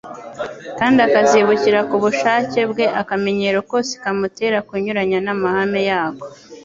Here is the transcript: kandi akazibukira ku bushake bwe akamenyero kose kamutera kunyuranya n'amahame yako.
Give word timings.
kandi 0.79 0.99
akazibukira 1.07 1.79
ku 1.89 1.95
bushake 2.03 2.59
bwe 2.71 2.85
akamenyero 3.01 3.59
kose 3.71 3.91
kamutera 4.03 4.57
kunyuranya 4.67 5.19
n'amahame 5.25 5.81
yako. 5.89 6.25